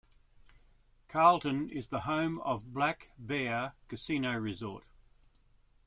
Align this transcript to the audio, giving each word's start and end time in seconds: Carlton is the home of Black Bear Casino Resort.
Carlton 1.07 1.69
is 1.69 1.89
the 1.89 1.99
home 1.99 2.39
of 2.39 2.73
Black 2.73 3.11
Bear 3.19 3.73
Casino 3.87 4.35
Resort. 4.35 4.83